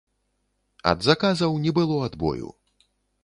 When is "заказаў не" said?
1.09-1.71